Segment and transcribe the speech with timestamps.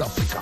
[0.00, 0.40] West Africa.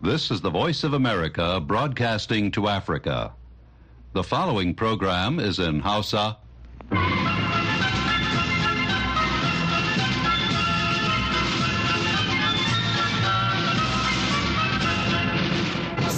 [0.00, 3.32] This is the Voice of America broadcasting to Africa.
[4.14, 6.36] The following program is in Hausa.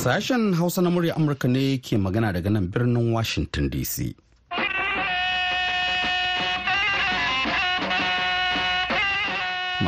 [0.05, 4.14] Sashen Hausa na murya Amurka ne ke magana daga nan birnin Washington DC.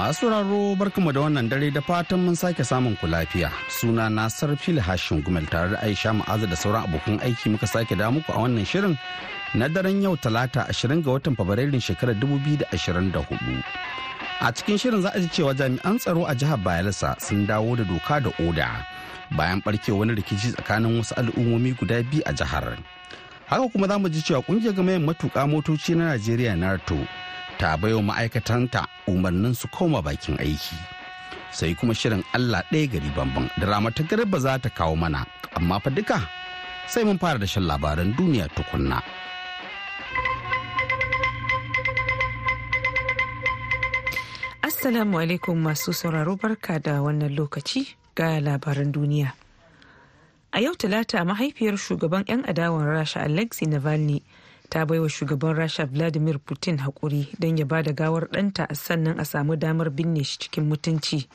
[0.06, 3.50] Masu raro barkama da wannan dare da fatan mun sake samun ku lafiya.
[3.68, 7.98] Suna na Sarfil Hashin Gumel tare da Aisha Ma'aza da sauran abokan aiki muka sake
[7.98, 8.94] da muku a wannan shirin
[9.58, 13.64] na daren yau talata 20 ga watan Fabrairun shekarar 2024.
[14.46, 17.82] A cikin shirin za a ji cewa jami'an tsaro a jihar Bayelsa sun dawo da
[17.82, 18.70] doka da oda.
[19.34, 22.78] bayan barke wani rikici tsakanin wasu al'ummomi guda biyu a jihar
[23.50, 26.94] haka kuma za mu ji cewa ƙungiyar gamayen matuƙa motoci na najeriya narto
[27.58, 30.76] ta baiwa ma'aikatanta umarnin su koma bakin aiki.
[31.52, 35.26] Sai kuma shirin allah ɗaya gari bambam da ramata garba za ta kawo mana.
[35.56, 36.18] Amma fa duka
[36.88, 39.02] sai mun fara da shan labaran duniya tukunna.
[44.62, 49.32] Assalamu alaikum masu sauraro barka da wannan lokaci ga labaran duniya.
[50.52, 54.22] A yau talata mahaifiyar shugaban 'yan adawan Rasha Alexei Navalny
[54.70, 59.24] ta baiwa shugaban Rasha Vladimir Putin haƙuri don ya ba da gawar ɗanta sannan a
[59.24, 61.26] samu damar binne shi cikin mutunci.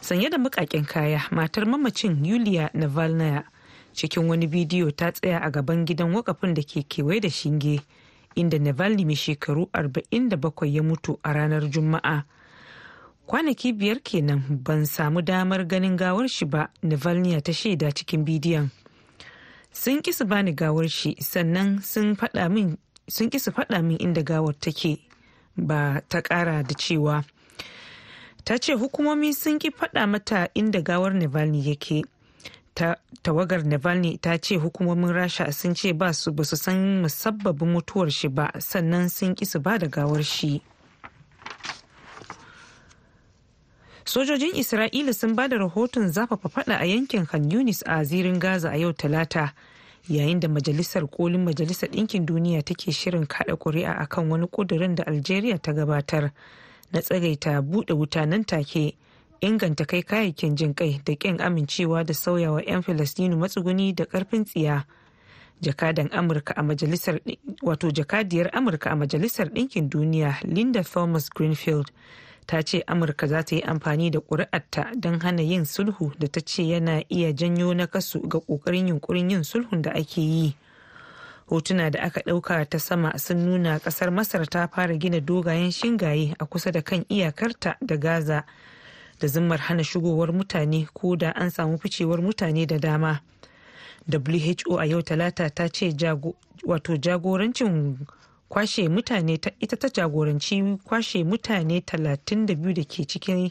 [0.00, 3.44] Sanye da mukaken kaya matar mamacin Yulia Navalnaya
[3.94, 7.80] cikin wani bidiyo ta tsaya a gaban gidan wakafin da ke kewaye da shinge
[8.36, 12.24] inda Navalny mai shekaru 47 ya mutu a ranar Juma'a.
[13.30, 18.68] kwanaki biyar kenan ban samu damar ganin gawar shi ba navalny ta shaida cikin bidiyon
[19.72, 22.14] sun ki su bani gawar shi sannan sun
[23.30, 24.98] ki su faɗa min inda gawar take
[25.56, 27.24] ba ta ƙara da cewa.
[28.44, 32.04] Ta ce hukumomi sun ki faɗa mata inda gawar navalny yake.
[33.22, 38.10] Tawagar navalny ta ce hukumomin rasha sun ce ba su ba su san musabbabin mutuwar
[38.10, 40.62] shi ba sannan sun ki su ba da gawar shi.
[44.04, 48.70] Sojojin isra'ila sun ba da rahoton zafafa fada a yankin han yunis a zirin gaza
[48.70, 49.52] a yau talata.
[50.08, 55.04] Yayin da majalisar kolin majalisar ɗinkin duniya take shirin kada ƙuri'a akan wani ƙudurin da
[55.06, 56.32] algeria ta gabatar
[56.92, 58.96] na tsagaita buɗe wuta nan take
[59.40, 64.44] inganta kai kayayyakin jin kai da ƙin amincewa da sauyawa 'yan filistinu matsuguni da ƙarfin
[64.44, 64.84] tsiya.
[65.62, 67.20] Jakadan amurka a majalisar
[67.62, 71.90] wato jakadiyar amurka a majalisar ɗinkin duniya linda thomas greenfield
[72.50, 76.40] ta ce amurka za ta yi amfani da ƙuri'arta don hana yin sulhu da ta
[76.40, 80.56] ce yana iya janyo na kasu ga ƙoƙarin yunkurin yin sulhun da ake yi.
[81.46, 86.34] Hotuna da aka ɗauka ta sama sun nuna ƙasar masar ta fara gina dogayen shingaye
[86.40, 88.44] a kusa da kan iyakarta da gaza
[89.20, 93.20] da zimmar hana shigowar mutane ko da an samu ficewar mutane da dama.
[94.10, 95.92] Who a yau talata ta ce
[96.66, 97.96] wato jagorancin
[98.50, 103.50] kwashe mutane ita ta jagoranci kwashe mutane 32 da ke cikin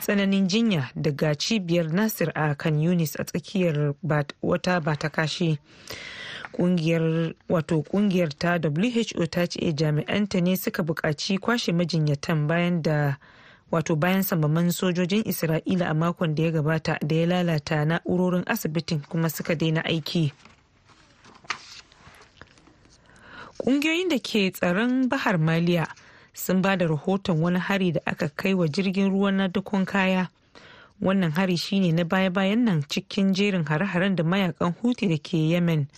[0.00, 3.94] tsananin jinya daga cibiyar nasir a kan yunis a tsakiyar
[4.42, 5.58] wata ba ta kashe
[6.52, 13.18] ƙungiyar wato ƙungiyar ta who ta ce jami'anta ne suka buƙaci kwashe majinyatan bayan da
[13.70, 19.00] wato bayan samaman sojojin isra'ila a makon da ya gabata da ya lalata na'urorin asibitin
[19.08, 20.32] kuma suka daina aiki.
[23.58, 25.86] Ƙungiyoyin da ke tsaron Bahar Maliya
[26.32, 30.28] sun ba da rahoton wani hari da aka kai wa jirgin ruwa na dukkan kaya.
[31.00, 35.88] Wannan hari shine na baya-bayan nan cikin jerin hare-haren da mayaƙan Houthi da ke Yemen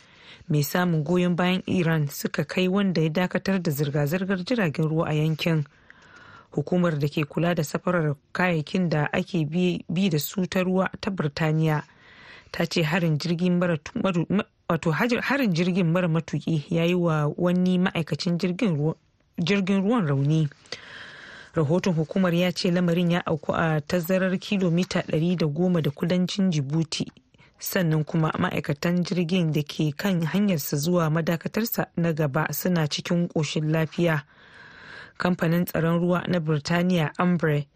[0.49, 5.15] mai samun goyon bayan Iran suka kai wanda ya dakatar da zirga-zirgar jiragen ruwa a
[5.15, 5.65] yankin.
[6.53, 11.11] Hukumar da ke kula da safarar kayayyakin da ake bi da su ta ruwa ta
[11.11, 11.83] Birtaniya
[12.53, 13.59] ta ce harin jirgin
[14.69, 14.91] wato
[15.21, 18.39] harin jirgin mara matuki ya yi wa wani ma'aikacin
[19.39, 20.49] jirgin ruwan rauni.
[21.55, 27.13] Rahoton hukumar ya ce lamarin ya auku a tazarar kilomita 110 da kudancin jibuti
[27.59, 33.71] sannan kuma ma'aikatan jirgin da ke kan hanyarsa zuwa madakatarsa na gaba suna cikin ƙoshin
[33.73, 34.23] lafiya.
[35.19, 37.69] Kamfanin tsaron ruwa na birtaniya ambre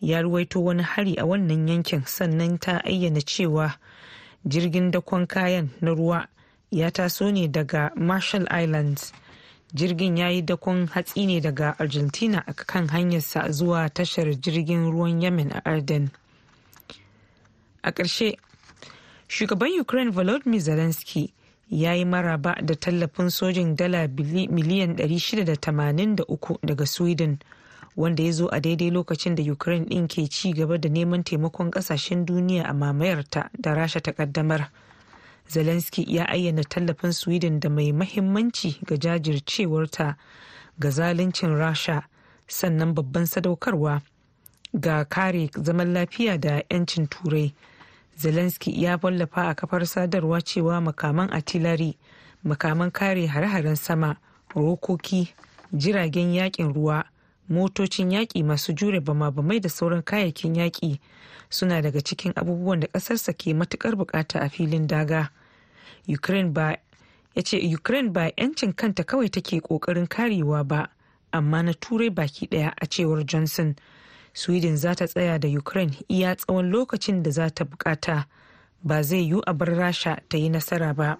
[0.00, 3.74] ya ruwaito wani hari a wannan yankin sannan ta ayyana cewa
[4.44, 6.26] jirgin dakon kayan na ruwa
[6.72, 9.12] ya taso ne daga marshall islands.
[9.74, 15.20] Jirgin ya yi dakon hatsi ne daga argentina a kan hanyarsa zuwa tashar jirgin ruwan
[15.22, 16.10] yemen a arden.
[17.84, 18.36] A ƙarshe
[19.28, 21.32] shugaban ukraine volodymyr zelensky
[21.70, 27.38] ya yi maraba da tallafin sojin dala miliyan 683 daga sweden
[27.96, 31.70] wanda ya zo a daidai lokacin da ukraine ɗin ke ci gaba da neman taimakon
[31.70, 34.70] ƙasashen duniya a mamayarta da rasha ta ƙaddamar.
[35.48, 40.16] Zelensky ya ayyana tallafin sweden da mai mahimmanci ga jajircewarta
[40.78, 42.02] ga zaluncin rasha
[42.48, 44.00] sannan babban sadaukarwa
[44.74, 47.54] ga kare zaman lafiya da 'yancin turai.
[48.16, 51.96] Zelensky ya wallafa a kafar sadarwa cewa makaman artillery
[52.44, 54.16] makaman kare hare-haren sama
[54.54, 55.34] rokoki
[55.72, 57.04] jiragen yaƙin ruwa
[57.52, 60.98] motocin yaƙi masu jure bama-bamai da sauran kayayyakin yaƙi
[61.50, 65.30] suna daga cikin abubuwan da ƙasarsa ke matuƙar buƙata a filin daga.
[66.08, 66.52] Ukraine
[68.12, 70.88] ba 'yancin kanta kawai take ƙoƙarin karewa ba
[71.32, 73.76] amma na turai baki ɗaya a cewar johnson.
[74.34, 78.24] Sweden za ta tsaya da ukraine iya tsawon lokacin da za ta buƙata
[78.82, 81.18] ba zai yiwu a bar rasha ta yi nasara ba.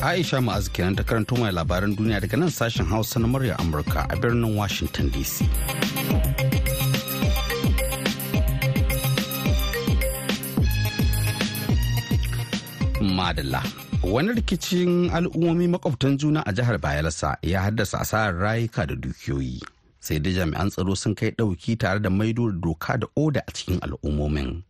[0.00, 4.08] Aisha Ma'azu kenan ta karanto mai labaran duniya daga nan sashen Hausa na murya Amurka
[4.08, 5.44] a birnin Washington DC.
[13.04, 13.60] Madalla.
[14.02, 19.60] Wani rikicin al'ummomi makwabtan juna a jihar Bayelsa ya haddasa asarar rayuka da dukiyoyi.
[20.00, 23.52] Sai da jami'an tsaro sun kai ɗauki tare da maido da doka da oda a
[23.52, 24.62] cikin al'ummomin.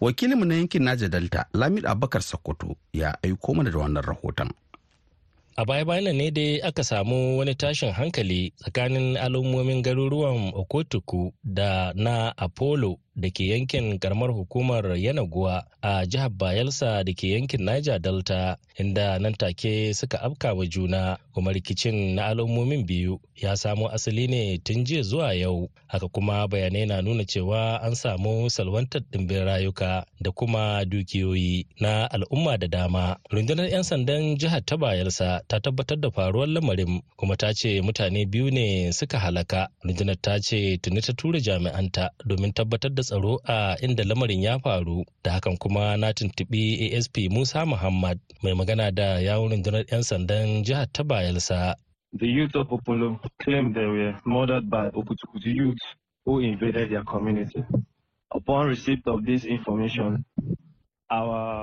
[0.00, 4.50] Wakilinmu na yankin naja delta lamid abubakar sokoto ya aiko mana da wannan rahoton.
[5.56, 12.32] A baya-bayan ne dai aka samu wani tashin hankali tsakanin al'ummomin garuruwan okotuku da na
[12.36, 18.56] apollo da ke yankin karamar hukumar yanaguwa a jihar bayelsa da ke yankin niger delta
[18.78, 21.18] inda nan take suka afka wa juna.
[21.32, 25.68] Kuma rikicin na al'ummomin biyu ya samo asali ne tun jiya zuwa yau.
[25.86, 32.10] Haka kuma bayanai na nuna cewa an samu salwantar ɗimbin rayuka da kuma dukiyoyi na
[32.10, 33.16] al'umma da dama.
[33.30, 38.24] Rundunar 'yan sandan jihar ta bayelsa ta tabbatar da faruwar lamarin kuma ta ce mutane
[38.26, 39.68] biyu ne suka halaka.
[39.84, 44.58] Rundunar ta ce tuni ta tura jami'anta domin tabbatar da tsaro a inda lamarin ya
[44.58, 46.62] faru da hakan kuma na tuntuɓi
[46.98, 51.74] asp musa muhammad mai magana da yawun rundunar 'yan sandan jihar ta bayelsa
[52.18, 55.84] The youth of Opolo claimed they were murdered by Okutukutu youth
[56.24, 57.60] who invaded their community.
[58.32, 60.24] Upon receipt of this information,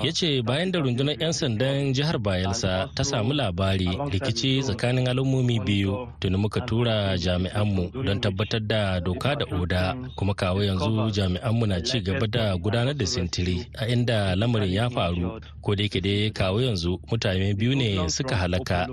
[0.04, 5.60] ya ce bayan da rundunar 'yan sandan jihar bayelsa ta samu labari rikici tsakanin al'ummomi
[5.60, 9.96] biyu tuni muka tura jami'anmu don tabbatar da doka da oda.
[10.16, 14.88] Kuma kawo yanzu jami'anmu na ci gaba da gudanar da sintiri a inda lamarin ya
[14.90, 15.40] faru.
[15.62, 18.88] Ko da yake dai kawo yanzu mutane biyu ne suka halaka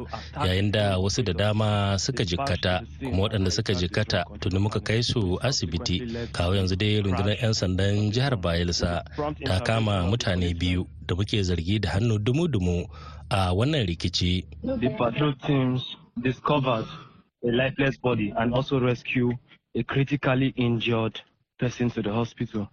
[0.46, 2.82] yayin da wasu da dama suka jikkata.
[2.98, 6.02] Kuma waɗanda suka jikkata tuni muka kai su asibiti.
[6.34, 9.04] Kawo yanzu dai rundunar 'yan sandan jihar bayelsa
[9.46, 12.88] ta kama mutane mutane biyu da muke zargi da hannu dumu-dumu
[13.30, 14.44] a wannan rikici.
[14.62, 15.82] The patrol teams
[16.22, 16.86] discovered
[17.44, 19.32] a lifeless body and also rescue
[19.74, 21.20] a critically injured
[21.58, 22.68] person to the hospital.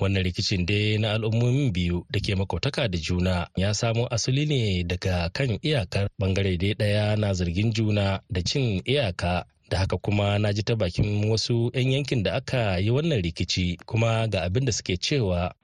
[0.00, 4.82] Wannan rikicin dai na al'ummomin biyu da ke makautaka da juna ya samo asali ne
[4.84, 10.38] daga kan iyakar ɓangare dai ɗaya na zargin juna da cin iyaka da haka kuma
[10.38, 14.64] na ji ta bakin wasu 'yan yankin da aka yi wannan rikici kuma ga abin
[14.64, 15.54] da suke cewa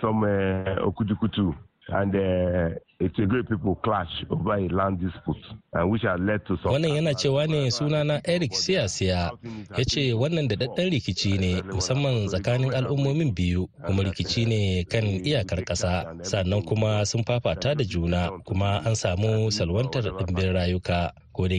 [0.00, 1.54] some uh, Okudukutu
[1.92, 5.42] and uh, it's a great people clash over a land dispute
[5.72, 9.30] and which has led to some wannan yana cewa ne sunana eric siyasiya
[9.78, 15.04] ya ce wannan da daddan rikici ne musamman tsakanin al'ummomin biyu kuma rikici ne kan
[15.04, 21.12] iyakar ƙasa sannan kuma sun fafata da juna kuma an samu salwantar ɗimbin rayuka.
[21.32, 21.56] Ko da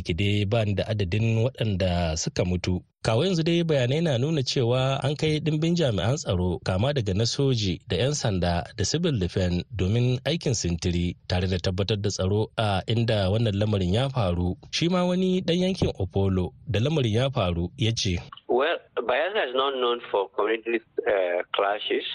[0.47, 5.39] ba da adadin waɗanda suka mutu kawo yanzu dai bayanai na nuna cewa an kai
[5.39, 10.53] ɗimbin jami'an tsaro kama daga na soji da 'yan sanda da civil defense domin aikin
[10.53, 14.53] sintiri tare da tabbatar da tsaro a inda wannan lamarin ya faru.
[14.71, 18.21] Shi ma wani ɗan yankin opolo da lamarin ya faru ya ce.
[18.47, 20.77] Well bayelsa is not known for community
[21.09, 22.05] uh, clashes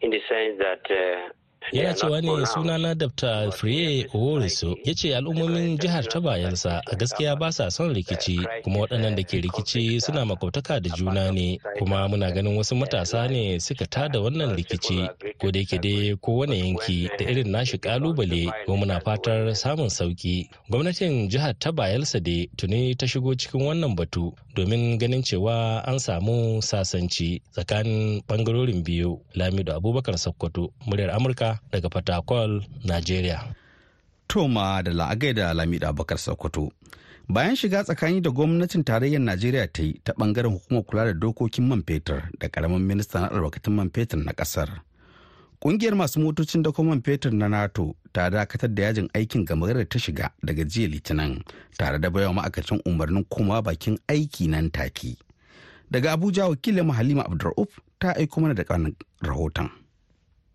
[0.00, 1.32] in the sense that uh,
[1.72, 3.50] yana cewa ne sunana dr.
[3.52, 8.78] Friye oworiso ya ce al'ummomin jihar ta bayansa a gaskiya ba sa son rikici kuma
[8.86, 13.58] waɗannan da ke rikici suna makautaka da juna ne kuma muna ganin wasu matasa ne
[13.60, 15.08] suka tada wannan rikici.
[15.38, 20.48] Ko da yake dai kowane yanki da irin nashi ƙalubale ko muna fatar samun sauƙi
[20.70, 25.98] gwamnatin jihar ta bayelsa dai tuni ta shigo cikin wannan batu domin ganin cewa an
[25.98, 29.18] samu sasanci tsakanin ɓangarorin biyu.
[29.34, 33.54] Lamido abubakar sokoto muryar amurka daga Fatakwal, Najeriya.
[34.28, 36.70] Toma da la'agai da Lamida Bakar Sokoto.
[37.28, 41.66] Bayan shiga tsakani da gwamnatin tarayyar Najeriya ta yi ta ɓangaren hukumar kula da dokokin
[41.68, 44.68] man fetur da ƙaramin ministan albarkatun man fetur na ƙasar.
[45.60, 49.84] Kungiyar masu motocin da man fetur na NATO ta dakatar da yajin aikin gama da
[49.84, 51.42] ta shiga daga jiya litinin
[51.78, 55.16] tare da baiwa ma'aikacin umarnin koma bakin aiki nan take.
[55.90, 58.62] Daga Abuja wakilin Halima Abdur'uf ta aiko mana da
[59.22, 59.70] rahoton.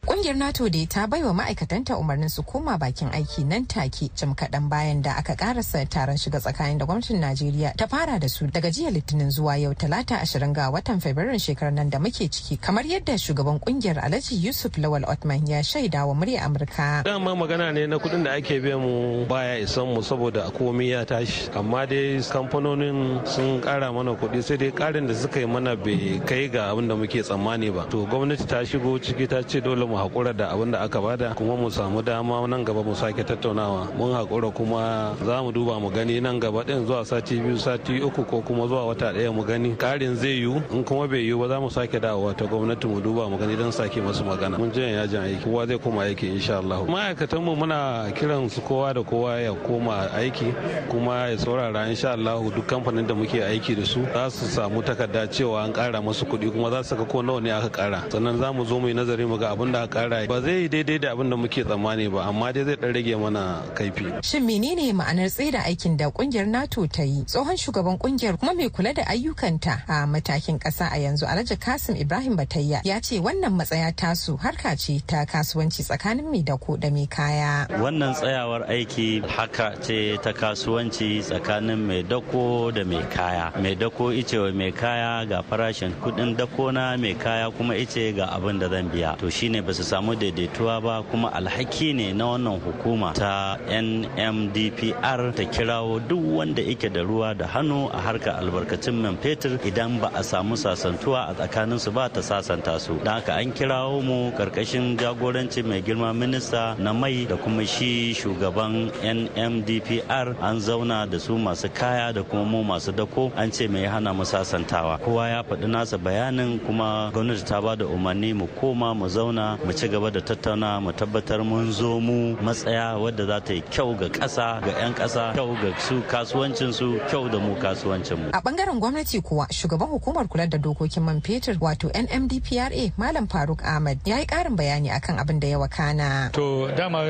[0.06, 4.68] Kungiyar NATO da ta baiwa ma'aikatanta umarnin su koma bakin aiki nan take jim kaɗan
[4.68, 8.72] bayan da aka karasa taron shiga tsakanin da gwamnatin Najeriya ta fara da su daga
[8.72, 12.82] jiya Litinin zuwa yau talata ashirin ga watan Fabrairun shekarar nan da muke ciki kamar
[12.84, 17.04] yadda shugaban ƙungiyar Alhaji Yusuf Lawal Otman ya shaida wa murya Amurka.
[17.06, 21.06] Dama magana ne na kuɗin da ake biya mu baya isan mu saboda komai ya
[21.06, 25.76] tashi amma dai kamfanonin sun ƙara mana kuɗi sai dai ƙarin da suka yi mana
[25.78, 27.86] bai kai ga abin da muke tsammani ba.
[27.92, 31.18] To gwamnati ta shigo ciki ta ce dole mu haƙura da abin da aka ba
[31.18, 33.92] da kuma mu samu dama nan gaba mu sake tattaunawa.
[33.98, 38.00] Mun haƙura kuma za mu duba mu gani nan gaba ɗin zuwa sati biyu sati
[38.02, 39.76] uku ko kuma zuwa wata ɗaya mu gani.
[39.76, 43.02] Ƙarin zai yiwu in kuma bai yiwu ba za mu sake dawowa ta gwamnati mu
[43.02, 44.58] duba mu gani don sake masu magana.
[44.58, 48.62] Mun jiya yajin aiki kowa zai koma aiki insha Allah ma'aikatan mu muna kiran su
[48.62, 50.54] kowa da kowa ya koma aiki
[50.90, 54.82] kuma ya saurara insha Allah duk kamfanin da muke aiki da su za su samu
[54.82, 58.10] takarda cewa an ƙara musu kuɗi kuma za su ga ko nawa ne aka ƙara.
[58.10, 60.62] Sannan za mu zo mu yi nazari mu ga abin da aka ƙara ba zai
[60.62, 64.24] yi daidai da abin da muke tsammani ba amma dai zai ɗan rage mana kaifi.
[64.24, 67.24] Shin menene ma'anar tsaida aikin da ƙungiyar NATO ta yi?
[67.26, 71.96] Tsohon shugaban ƙungiyar kuma mai kula da ayyukanta a matakin ƙasa a yanzu Alhaji Kasim
[71.96, 76.90] Ibrahim Batayya ya ce wannan matsaya tasu harka ce ta kasuwanci tsakanin mai dako da
[76.90, 77.68] mai kaya.
[77.70, 83.52] Wannan tsayawar aiki haka ce ta kasuwanci tsakanin mai dako da mai kaya.
[83.62, 88.14] Mai dako ice wa mai kaya ga farashin kuɗin dako na mai kaya kuma ice
[88.16, 89.18] ga abin da zan biya.
[89.20, 95.34] To shine ba su samu daidaituwa ba kuma alhaki ne na wannan hukuma ta nmdpr
[95.36, 100.00] ta kirawo duk wanda yake da ruwa da hannu a harkar albarkacin man fetur idan
[100.02, 102.94] ba a samu sasantuwa a tsakanin su ba ta sasanta su.
[103.04, 108.14] Don haka an kirawo mu ƙarƙashin jagoranci mai girma minista na mai da kuma shi
[108.14, 113.32] shugaban nmdpr an zauna da su masu kaya da kuma mu masu dako.
[113.36, 115.00] An ce mai hana mu sasantawa.
[115.00, 119.58] Kowa ya faɗi nasa bayanin kuma gwamnati ta ba da umarni mu koma mu zauna
[119.66, 123.62] mu ci gaba da tattauna mu tabbatar mun zo mu matsaya wadda za ta yi
[123.70, 128.18] kyau ga ƙasa ga 'yan ƙasa kyau ga su kasuwancin su kyau da mu kasuwancin
[128.18, 128.30] mu.
[128.34, 133.62] A ɓangaren gwamnati kuwa shugaban hukumar kula da dokokin man fetur wato NMDPRA Malam Faruk
[133.64, 136.32] Ahmad ya yi ƙarin bayani akan abin da ya wakana.
[136.34, 137.04] To dama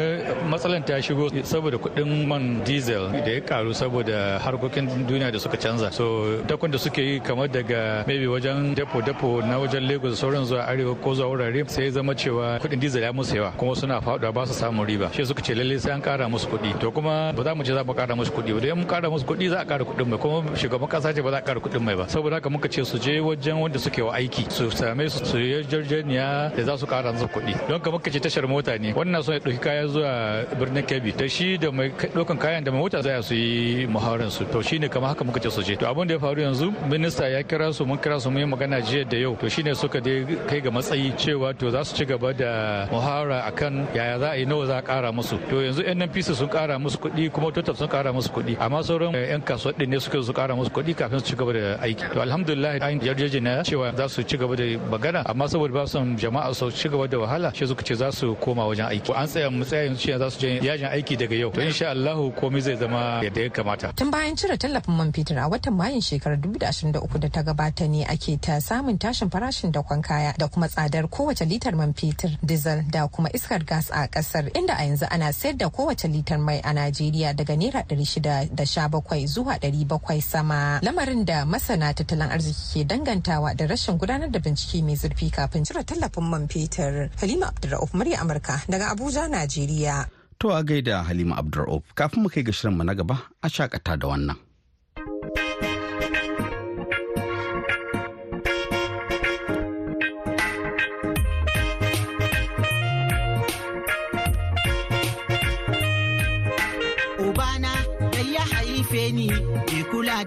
[0.52, 5.56] matsalan ta shigo saboda kuɗin man diesel da ya karu saboda harkokin duniya da suka
[5.58, 5.92] canza.
[5.94, 10.68] So dakon da suke yi kamar daga maybe wajen depo-depo na wajen Lagos sauran zuwa
[10.68, 14.34] arewa ko zuwa wurare sai zama cewa kuɗin diesel ya musu yawa kuma suna faɗuwa
[14.34, 15.10] ba su samun riba.
[15.14, 16.80] Shi suka ce lalle sai an ƙara musu kuɗi.
[16.80, 18.60] To kuma ba za mu ce za mu ƙara musu kuɗi ba.
[18.60, 21.32] Idan mun ƙara musu kuɗi za a ƙara kuɗin mai kuma shugaban ƙasa ce ba
[21.32, 22.06] za a ƙara kuɗin mai ba.
[22.08, 25.38] Saboda haka muka ce su je wajen wanda suke wa aiki su same su su
[25.38, 27.68] yi yarjejeniya da za su ƙara musu kuɗi.
[27.68, 28.94] Don ka muka ce tashar mota ne.
[28.94, 31.16] Wannan ya ɗauki kaya zuwa birnin kebbi.
[31.18, 34.46] Da shi da mai ɗaukan kayan da mai mota za su yi muhawarar su.
[34.46, 35.76] To shine kamar haka muka ce su je.
[35.76, 38.46] To abin da ya faru yanzu minista ya kira su mun kira su mun yi
[38.46, 39.36] magana jiya da yau.
[39.36, 43.46] To shine suka dai kai ga matsayi cewa to za su ci gaba da muhawara
[43.46, 45.38] akan yaya za a yi nawa za a kara musu.
[45.50, 48.58] To yanzu nnpc sun kara musu kuɗi kuma total sun kara musu kuɗi.
[48.60, 51.54] Amma sauran yan kasuwa ɗin ne suka su kara musu kuɗi kafin su ci gaba
[51.54, 52.14] da aiki.
[52.14, 55.24] To alhamdulillah an yarjejeniya cewa za su ci gaba da magana.
[55.26, 58.36] Amma saboda ba son jama'a su ci gaba da wahala shi suka ce za su
[58.36, 59.12] koma wajen aiki.
[59.16, 61.52] An tsaya mu tsaya yanzu za su je yajin aiki daga yau.
[61.52, 63.94] To insha Allah komai zai zama yadda ya kamata.
[63.96, 68.06] Tun bayan cire tallafin man fetur a watan mayun shekarar 2023 da ta gabata ne
[68.06, 72.11] ake ta samun tashin farashin dakon kaya da kuma tsadar kowace litar man fetur.
[72.44, 76.40] Diesel da kuma iskar gas a ƙasar inda a yanzu ana sayar da kowace litar
[76.40, 80.80] mai a Najeriya daga naira 617 zuwa 700 sama.
[80.84, 85.64] Lamarin da masana tattalin arziki ke dangantawa da rashin gudanar da bincike mai zurfi kafin
[85.66, 87.10] cire tallafin man fetur.
[87.20, 90.08] Halima Abdulrauf murya Amurka daga Abuja Najeriya.
[90.40, 94.08] To a gaida Halima Abdulrauf kafin mu kai ga shirinmu na gaba a shakata da
[94.08, 94.38] wannan.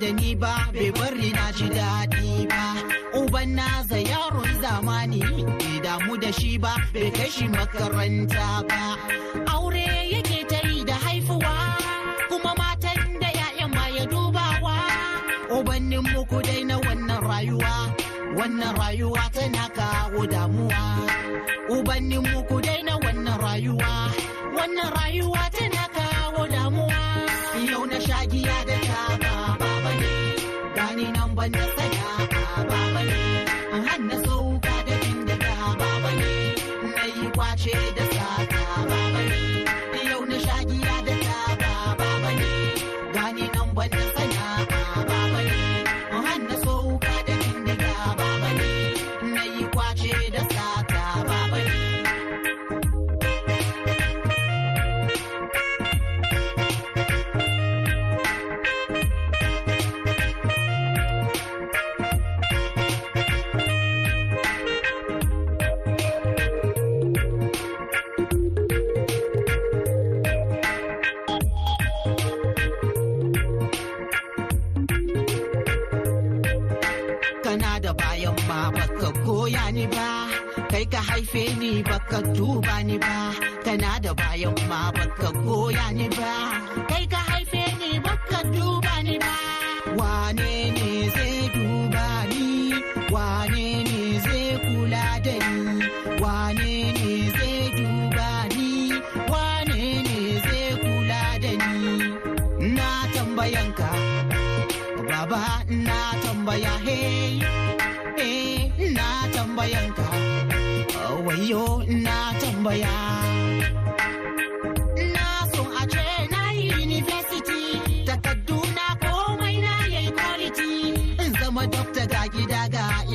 [0.01, 2.63] Da ni ba bai bari na ji daɗi ba.
[3.19, 5.21] Uban na za yaron zamani
[5.59, 8.81] bai damu da shi ba bai kai shi makaranta ba.
[9.55, 11.55] Aure yake ta yi da haifuwa
[12.29, 14.77] kuma matan da ya'yan ma ya dubawa.
[15.57, 17.75] Ubannin muku dai na wannan rayuwa.
[18.39, 20.83] Wannan rayuwa tana kawo damuwa.
[21.75, 23.93] Ubannin muku dai na wannan rayuwa.
[24.57, 27.01] Wannan rayuwa tana kawo damuwa.
[27.71, 29.74] Yau na shagiya da taba baba
[31.49, 31.61] da
[33.09, 33.45] ne.
[33.87, 34.97] Hanna sauka da
[36.97, 38.04] haife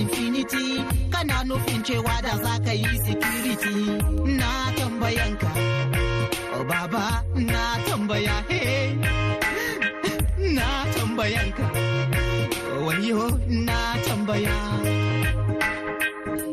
[0.01, 0.65] infinity.
[1.11, 3.75] Kana nufin cewa da za ka yi security?
[4.39, 5.49] Na tambayanka.
[6.55, 8.93] Oh, baba na tambaya hey.
[10.55, 11.65] Na tambayanka.
[12.85, 13.23] Wayo
[13.65, 14.57] na tambaya.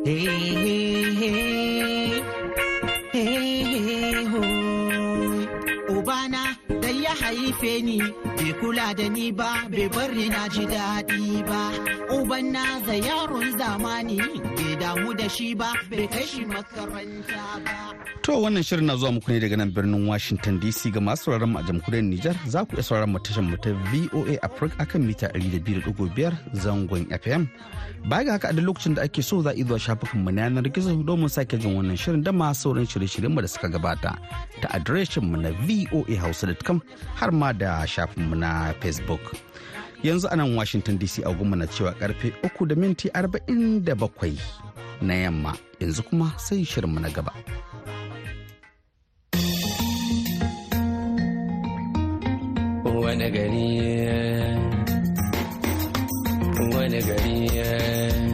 [0.06, 0.24] Hey,
[1.20, 2.22] hey,
[3.12, 3.24] hey,
[3.86, 4.40] hey, ho.
[5.94, 6.42] Ubana
[6.82, 7.98] da ya haife ni.
[8.36, 11.62] Bai kula da ni ba bai bari na ji daɗi ba.
[12.26, 17.94] Uban na za yaron zamani bai damu da shi ba bai kai shi makaranta ba.
[18.26, 21.50] To wannan shirin na zuwa muku ne daga nan birnin Washington DC ga masu sauraron
[21.54, 25.06] mu a jamhuriyar Nijar za ku iya sauraron mu tashar mu ta VOA Africa akan
[25.06, 26.34] mita 200.5
[26.64, 27.46] zangon FM.
[28.10, 30.66] Baya ga haka a lokacin da ake so za a zuwa shafukan mu na yanar
[30.74, 34.18] gizo domin sake jin wannan shirin da ma sauran shirye-shiryen mu da suka gabata
[34.60, 36.82] ta adireshin mu na voahausa.com
[37.14, 39.45] har ma da shafin mu na Facebook.
[40.06, 44.38] Yanzu a nan Washington DC a na cewa ƙarfe 3 da minti 47
[45.02, 47.32] na yamma yanzu kuma sai shirin mu na gaba.
[53.02, 53.68] wani gari
[56.74, 58.25] wani gari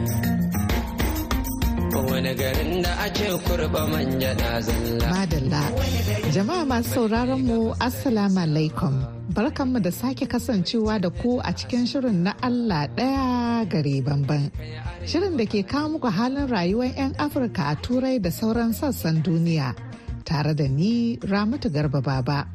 [2.23, 5.07] wani garin da ake kurba manja na zalla.
[5.13, 5.61] Madalla.
[6.35, 8.93] Jama'a masu sauraron mu assalamu alaikum.
[9.35, 14.51] Barkanmu da sake kasancewa da ku a cikin shirin na allah ɗaya gare bamban
[15.05, 19.75] shirin da ke kawo muku halin rayuwar 'yan afirka a turai da sauran sassan duniya.
[20.23, 22.47] Tare da ni ramatu garba baba.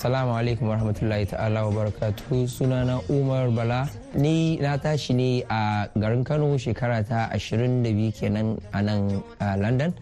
[0.00, 2.48] Assalamu alaikum warahmatullahi ta'ala wa barakatuhu.
[2.48, 3.84] Sunana Umar Bala.
[4.16, 9.20] Ni na tashi ne a garin Kano shekara ta 22 kenan a nan
[9.60, 9.92] London.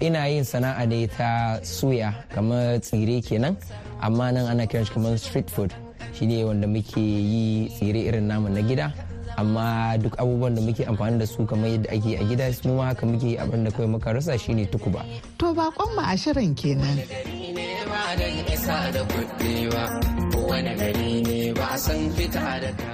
[0.00, 3.52] Ina yin sana'a ne ta suya kamar tsire kenan
[4.00, 5.68] amma nan ana kiran shi kamar street food.
[6.16, 8.88] Shine wanda muke yi tsire irin namu na gida.
[9.36, 12.84] Amma duk abubuwan da muke amfani da su kamar yadda ake a gida su ma
[12.92, 15.04] haka muke abin da kawai muka rasa shine tukuba.
[15.38, 16.98] To bakon mu a shirin kenan.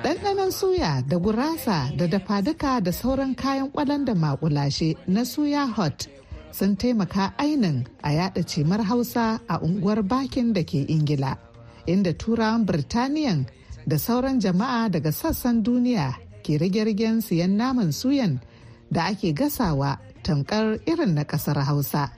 [0.05, 6.07] Ɗanɗanon suya da gurasa da dafaduka da sauran kayan kwalan da makulashe na suya hot
[6.53, 11.37] sun taimaka ainin a yada cimar hausa a unguwar bakin da ke ingila
[11.87, 13.47] inda turawan birtaniyan
[13.87, 16.15] da sauran jama'a daga sassan duniya
[16.49, 18.41] ke rage-ragen siyan naman suyan
[18.89, 22.09] da ake gasawa tamkar irin na ƙasar hausa.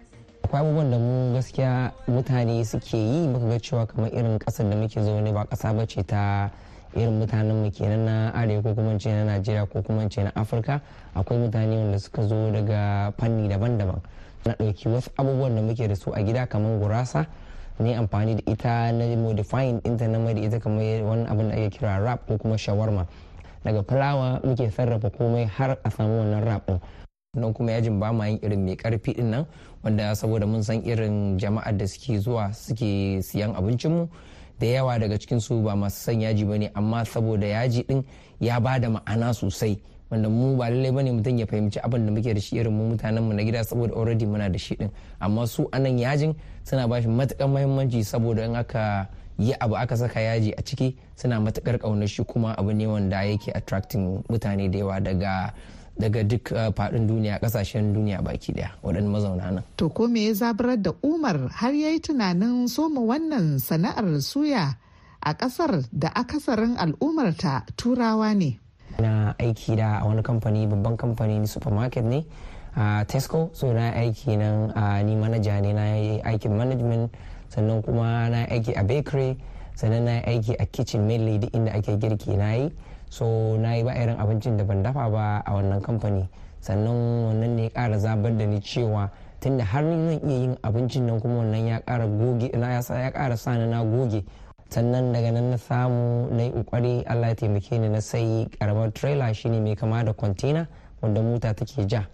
[0.47, 4.77] Akwai abubuwan da mu gaskiya mutane suke yi muka ga cewa kamar irin ƙasar da
[4.79, 6.47] muke zaune ba kasa ba ce ta
[6.95, 10.79] irin mutanen mu kenan na arewa ko kuma na najeriya ko kuma na afirka.
[11.19, 13.99] Akwai mutane wanda suka zo daga fanni daban-daban.
[14.47, 17.27] Na ɗauki wasu abubuwan da muke da su a gida kamar gurasa
[17.81, 21.55] ne amfani da ita na modifying ɗinta na mai da ita kamar wani abin da
[21.59, 23.07] ake kira rap ko kuma shawarma.
[23.65, 26.81] Daga fulawa muke sarrafa komai har a samu wannan rap ɗin
[27.37, 29.47] nan kuma yajin ba ma yin irin mai ƙarfi ɗin nan
[29.85, 34.09] wanda saboda mun san irin jama'ar da suke zuwa suke siyan abincinmu
[34.61, 38.05] da yawa daga cikin su ba masu son yaji ba ne amma saboda yaji din
[38.41, 39.81] ya ba da ma'ana sosai.
[40.11, 42.73] Wanda mu ba lallai ba ne mutum ya fahimci abin da muke da shi irin
[42.73, 45.97] mu mutanen mu na gida saboda already muna da shi din amma su a nan
[45.99, 49.09] yajin suna ba shi matuƙar muhimmanci saboda in aka
[49.41, 53.25] yi abu aka saka yaji a ciki suna matuƙar ƙaunar shi kuma abu ne wanda
[53.25, 55.53] yake attracting mutane da yawa daga
[56.01, 56.45] daga duk
[56.77, 59.65] faɗin duniya ƙasashen duniya baki ɗaya waɗanda mazauna nan.
[59.77, 64.77] To ko me ya zabarar da Umar har ya yi tunanin soma wannan sana'ar suya
[65.23, 68.59] a ƙasar da akasarin al'ummarta turawa ne?
[68.99, 72.25] Na aiki da a wani kamfani babban kamfani supermarket ne
[72.77, 74.73] a Tesco so na aiki nan
[75.05, 75.85] ni manaja ne na
[76.31, 77.13] aikin management
[77.51, 79.37] sannan kuma na aiki a bakery
[79.75, 82.71] sannan na aiki a kitchen mainly duk inda ake girki na yi.
[83.11, 86.29] so na yi ba irin abincin da ban dafa ba a wannan kamfani.
[86.61, 89.11] Sannan wannan ne ya kara zabar da ni cewa
[89.41, 93.11] tunda har ni zan iya yin abincin nan kuma wannan ya kara goge na ya
[93.11, 94.25] kara sa na goge.
[94.71, 98.93] Sannan daga nan na samu na yi ƙoƙari allah ya taimake ni na sai karamar
[98.95, 100.69] trailer shine mai kama da kwantena
[101.03, 102.07] wanda mota take ja.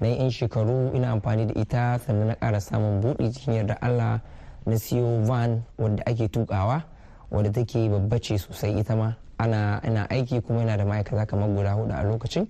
[0.00, 3.78] Na yi 'yan shekaru ina amfani da ita sannan na ƙara samun buɗi cikin yarda
[3.80, 4.20] allah
[4.66, 6.82] na siyo van wadda ake tukawa
[7.30, 9.14] wadda take babba ce sosai ita ma.
[9.38, 12.46] Ana ina aiki kuma yana da ma'aikata kamar guda huɗu a lokacin.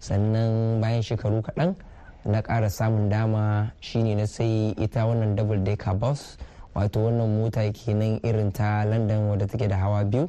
[0.00, 1.74] Sannan bayan shekaru kaɗan
[2.24, 6.36] na ƙara samun dama shine na sai ita wannan double decker bus.
[6.74, 10.28] Wato wannan mota kenan irin ta london wadda take da hawa biyu.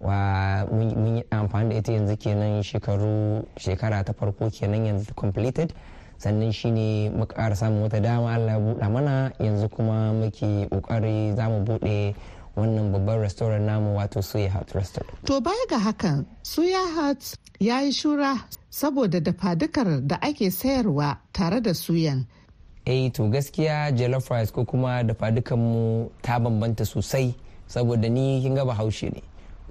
[0.00, 5.72] Wa mun yi amfani da ita yanzu kenan shekaru shekara ta farko kenan yanzu completed.
[6.18, 9.32] Sannan shine muka ƙara samun wata dama allah ya buɗa mana.
[9.40, 12.14] Yanzu kuma muke ƙoƙari za mu buɗe
[12.58, 15.14] wannan babban restaurant namu wato suya hut restaurant.
[15.26, 17.22] To baya ga hakan, Suya Hut
[17.60, 18.34] ya yi shura
[18.70, 22.26] saboda dafadukar da ake sayarwa tare da suyan.
[22.86, 27.34] eh to gaskiya jollof rice ko kuma dafa mu ta bambanta sosai
[27.68, 29.22] saboda ni kin ga bahaushe ne.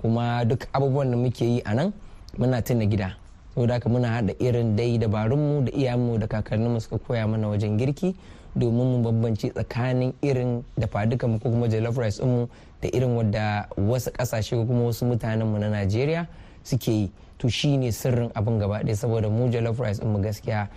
[0.02, 1.94] Kuma duk abubuwan da muke yi a nan
[2.38, 3.18] muna tuna gida.
[3.58, 7.78] Saboda haka muna hada irin dai dabarunmu da iyayenmu da kakanninmu suka koya mana wajen
[7.78, 8.13] girki
[8.56, 12.48] domin mu bambance tsakanin irin dafa mu ko kuma jollof rice mu
[12.82, 16.28] da irin wadda wasu ƙasashe ko kuma wasu mutanenmu na najeriya
[16.63, 17.12] suke yi.
[17.39, 20.70] To shine sirrin abin gaba ɗaya saboda mu jollof rice mu gaskiya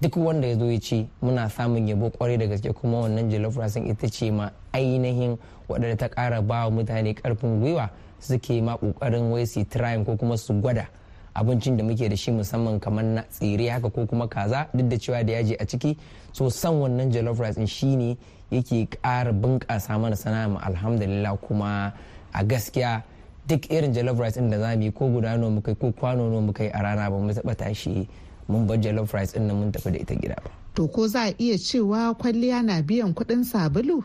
[0.00, 3.56] duk wanda ya zo ya ce muna samun yabo ƙwarai da gaske kuma wannan jollof
[3.58, 9.30] rice ita ce ma ainihin waɗanda ta ƙara ba mutane ƙarfin gwiwa suke ma ƙoƙarin
[9.30, 9.64] wai su
[10.04, 10.88] ko kuma su gwada
[11.34, 14.96] abincin da muke da shi musamman kamar na tsire haka ko kuma kaza duk da
[14.96, 15.96] cewa da yaji a ciki.
[16.32, 18.16] So san wannan jollof rice din shine
[18.50, 21.36] yake ƙara bunƙasa mana sana'a mu alhamdulillah.
[21.40, 21.92] Kuma
[22.34, 23.02] a gaskiya
[23.46, 26.28] duk irin jollof rice din da za mu yi ko guda nawa muka ko kwano
[26.30, 28.08] nawa muka yi a rana ba mu taɓa tashi
[28.48, 30.50] mun bar jollof rice ɗin nan mun tafi da ita gida ba.
[30.74, 34.04] To ko za a iya cewa kwalliya na biyan kuɗin sabulu?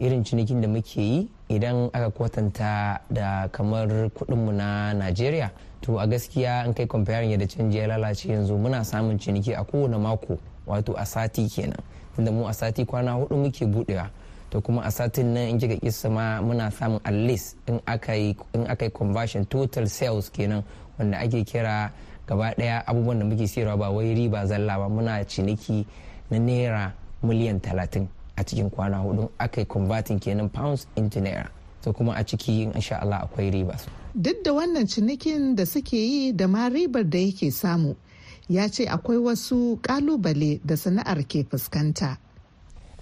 [0.00, 5.50] irin cinikin da muke yi idan aka kwatanta da kamar kudinmu na najeriya
[5.82, 9.64] to a gaskiya an kai comparing yadda canji ya lalace yanzu muna samun ciniki a
[9.64, 11.80] kowane mako wato a sati kenan.
[12.16, 14.10] Tunda mu a sati kwana huɗu muke budewa
[14.50, 18.14] to kuma a satin nan in kika kisa ma muna samun at least in aka
[18.16, 18.34] yi
[18.92, 20.64] conversion total sales kenan
[20.98, 21.90] wanda ake kira
[22.26, 25.86] gaba ɗaya abubuwan da muke siyarwa ba wai riba zalla ba muna ciniki
[26.30, 31.48] na naira miliyan talatin a cikin kwana huɗu aka yi converting kenan pounds into naira.
[31.82, 33.76] To kuma a ciki insha Allah akwai riba
[34.18, 37.94] Duk da wannan cinikin da suke yi da ma ribar da yake samu,
[38.48, 42.18] ya ce akwai wasu ƙalubale da sana'ar ke fuskanta.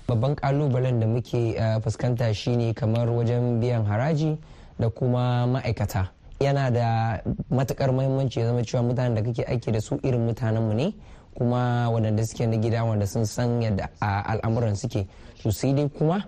[0.09, 4.39] babban kalubalen da muke uh, fuskanta shine kamar wajen biyan haraji
[4.79, 9.99] da kuma ma'aikata yana da matuƙar muhimmanci zama cewa mutanen da kake aiki da su
[10.05, 10.95] irin mutanenmu ne
[11.35, 15.07] kuma waɗanda suke na gida wanda sun san yadda al'amuran suke
[15.43, 16.23] to sai dai kuma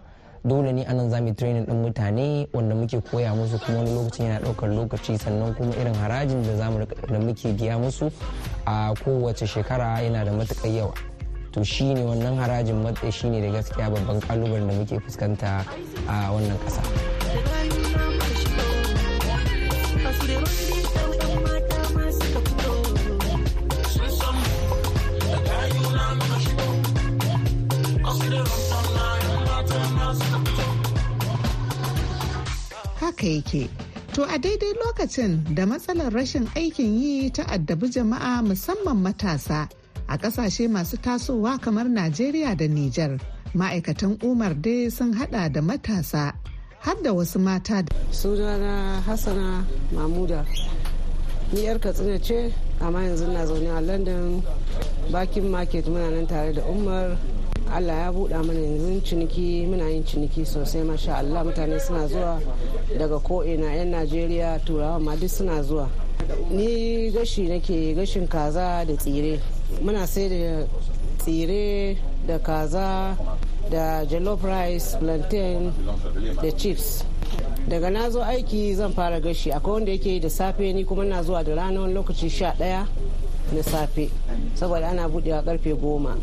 [0.49, 3.95] dole ne a nan za mu training din mutane wanda muke koya musu kuma wani
[3.95, 8.11] lokacin yana ɗaukar lokaci sannan kuma irin harajin da za mu da muke biya musu
[8.67, 10.95] a kowace shekara yana da matuƙar yawa
[11.53, 15.65] to shine wannan harajin matsayi shine da gaskiya babban kalubalen da muke fuskanta
[16.09, 16.83] a wannan ƙasa.
[33.19, 33.69] Haka yake.
[34.13, 39.69] To a daidai lokacin da matsalar rashin aikin yi ta addabi jama'a musamman matasa
[40.09, 43.21] a ƙasashe masu tasowa kamar Najeriya da Nijar.
[43.55, 46.33] Ma'aikatan Umar dai sun hada da matasa
[46.81, 50.47] har da wasu mata da sunana hassana mamuda
[51.53, 54.43] ni yar katsina ce amma yanzu na zaune a london
[55.11, 57.19] bakin market muna nan tare da umar
[57.75, 61.45] allah ya buɗa mana yanzu ciniki muna yin ciniki sosai masha allah.
[61.45, 62.41] Mutane suna zuwa
[62.99, 65.89] daga ko'ina 'yan najeriya turawa ma duk suna zuwa.
[66.51, 69.41] Ni gashi nake gashin kaza da tsire.
[69.83, 70.67] Muna sai da
[71.19, 73.17] tsire da kaza
[73.71, 75.73] da jollof rice plantain
[76.43, 77.05] da chips.
[77.69, 79.51] Daga na zo aiki zan fara gashi.
[79.53, 82.87] Akwai wanda yake da safe ni kuma na zuwa da rana lokaci sha ɗaya
[83.53, 84.11] na safe.
[84.55, 86.17] Saboda ana buɗewa ƙarfe goma.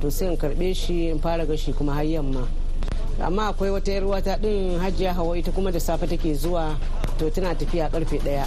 [0.00, 2.46] To sai in karɓe shi in fara gashi kuma har yamma.
[3.20, 6.74] Amma akwai wata yar wata ɗin hajiya hawa ita kuma da safe take zuwa
[7.18, 8.46] to tana tafiya ƙarfe ɗaya.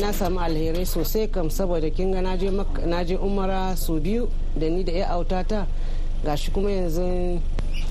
[0.00, 4.84] Na samu alherai sosai kam saboda kin ga na je umara su biyu da ni
[4.84, 5.66] da ya autata.
[6.24, 7.40] Gashi kuma yanzu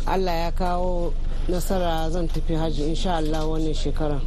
[0.08, 1.14] allah ya kawo
[1.50, 4.22] nasara zan tafi hajji insha allah wannan shekara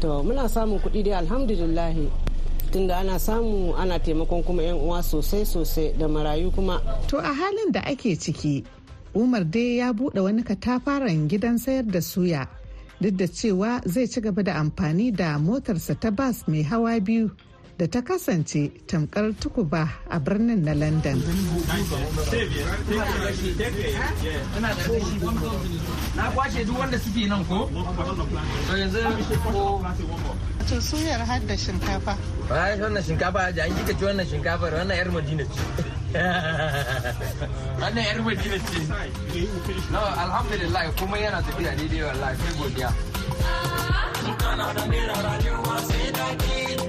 [0.00, 2.29] to muna samun kuɗi dai alhamdulillahi.
[2.72, 6.80] Tunda ana samu ana taimakon kuma 'yan uwa sosai sosai da marayu kuma.
[7.08, 8.64] To a halin da ake ciki,
[9.14, 12.46] umar dai ya buɗe wani katafaren gidan sayar da suya
[13.00, 17.30] duk da cewa zai ci gaba da amfani da motarsa ta bas mai hawa biyu.
[17.80, 21.16] Da ta kasance tamkar tukuba a birnin na london.
[26.16, 27.70] Na kwashe duk wanda suke nan ko?
[28.68, 29.00] to yanzu
[29.42, 29.80] ko
[30.68, 32.14] to suyar har da shinkafa.
[32.48, 35.60] Ba wannan shinkafa da an kika ci wannan shinkafar wannan yar madina ce.
[37.80, 38.78] Wannan yar madina ce.
[39.92, 42.90] No alhamdulillah kuma yana tafiya daidai wallahi sai godiya.
[44.40, 46.79] Kana da naira rayuwa sai daki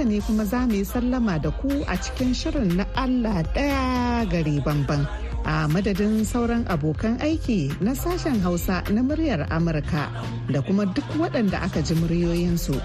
[0.00, 4.24] haka ne kuma za mu yi sallama da ku a cikin shirin na Allah ɗaya
[4.32, 5.04] gari bamban.
[5.44, 10.08] A madadin sauran abokan aiki na sashen Hausa na muryar Amurka
[10.48, 12.80] da kuma duk waɗanda aka ji muryoyinsu.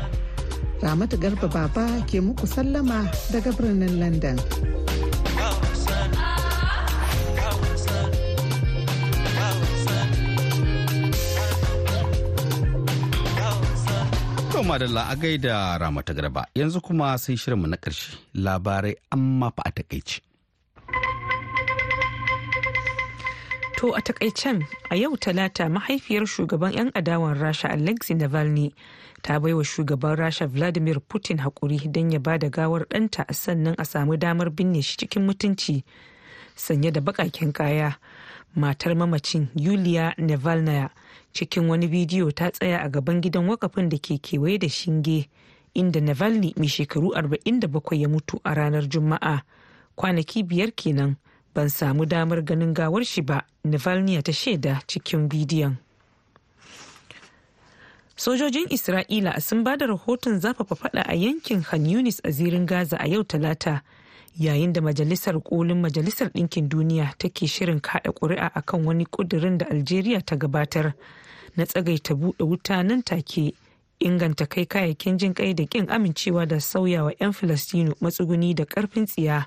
[0.83, 4.35] Ramatu Garba Baba ke muku sallama daga birnin London.
[14.67, 19.71] Madalla a gaida ramata garba yanzu kuma sai shirinmu na ƙarshe labarai amma fa a
[19.71, 20.21] takaici.
[23.77, 28.73] To a takaicen a yau talata mahaifiyar shugaban 'yan adawan rasha Alexei Navalny
[29.21, 33.85] ta baiwa shugaban rasha Vladimir Putin haƙuri don ya ba da gawar ɗanta sannan a
[33.85, 35.83] samu damar binne shi cikin mutunci
[36.55, 37.97] sanye da baƙaƙen kaya.
[38.55, 40.89] Matar mamacin Yulia Navalnaya
[41.35, 45.27] cikin wani bidiyo ta tsaya a gaban gidan wakafin da ke kewaye da shinge
[45.75, 49.41] inda Navalny mai shekaru 47 ya mutu a ranar Juma'a
[49.95, 51.15] kwanaki biyar kenan
[51.55, 55.75] ban samu damar ganin gawar shi ba Navalny ta shaida cikin bidiyon.
[58.15, 62.95] Sojojin Isra'ila sun ba da rahoton zafafa fada a yankin Han Yunis a zirin Gaza
[62.99, 63.81] a yau talata
[64.39, 69.65] yayin da majalisar kolin majalisar ɗinkin duniya take shirin kaɗa ƙuri'a akan wani ƙudurin da
[69.71, 70.93] Algeria ta gabatar
[71.55, 73.53] na tsagaita buɗe wuta nan take
[73.99, 79.05] inganta kai kayayyakin jin kai da ƙin amincewa da sauyawa 'yan Filistinu matsuguni da ƙarfin
[79.05, 79.45] tsiya.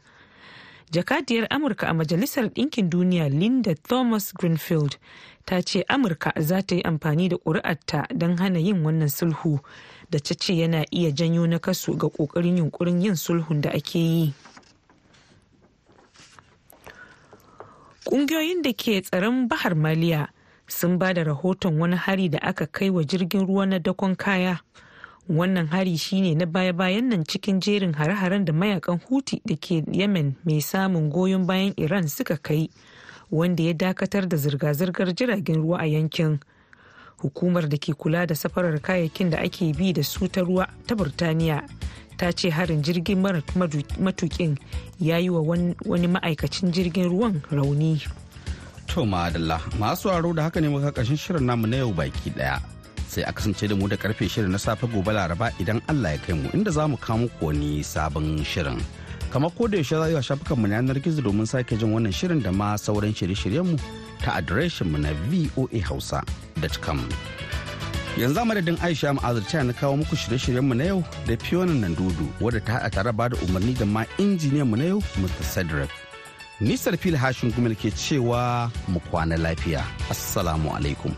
[0.90, 4.96] jakadiyar amurka a majalisar ɗinkin duniya linda thomas greenfield
[5.44, 9.60] ta ce amurka za ta yi amfani da ƙuri'arta don hana yin wannan sulhu
[10.10, 13.98] da ta ce yana iya janyo na kasu ga ƙoƙarin yunkurin yin sulhun da ake
[13.98, 14.34] yi
[18.08, 20.28] ƙungiyoyin da ke tsaron bahar maliya
[20.66, 24.60] sun ba da rahoton wani hari da aka kai wa jirgin ruwa na dakon kaya.
[25.28, 30.36] Wannan hari shine na baya-bayan nan cikin jerin hare-haren da mayaƙan huti da ke yemen
[30.44, 32.70] mai samun goyon bayan iran suka kai
[33.30, 36.40] wanda ya dakatar da zirga-zirgar jiragen ruwa a yankin.
[37.18, 40.94] Hukumar da ke kula da safarar kayayyakin da ake bi da su ta ruwa ta
[40.94, 41.62] burtaniya
[42.16, 43.42] ta ce harin jirgin mara
[43.98, 44.58] matukin
[45.00, 48.02] ya yi wa wani ma'aikacin jirgin ruwan rauni.
[48.88, 52.58] To madalla masu aro da haka ne muka ƙarshen shirin namu na yau baki ɗaya
[53.08, 56.18] sai a kasance da mu da ƙarfe shirin na safe gobe laraba idan Allah ya
[56.18, 58.80] kai mu inda za mu muku wani sabon shirin.
[59.30, 62.42] Kamar ko da yaushe za a shafukanmu na yanar gizo domin sake jin wannan shirin
[62.42, 63.78] da ma sauran shirye-shiryenmu.
[64.22, 67.00] Ta adireshinmu na voahausa.com.
[68.18, 72.72] Yanzu madadin Aisha Ma'azir na kawo muku shirye-shiryenmu na yau da Fiona Nandudu wadda ta
[72.72, 75.44] haɗa tare ba da umarni da ma injiniyanmu na yau Mr.
[75.54, 75.90] Cedric.
[76.60, 79.84] Nisar fil hashin gumel ke cewa mu kwana lafiya.
[80.10, 81.14] Assalamu alaikum.